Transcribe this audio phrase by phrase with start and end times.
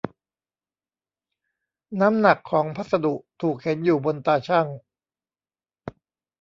[2.01, 4.67] น้ำหนักของพัสดุถูกเห็นอยู่บนตาชั่ง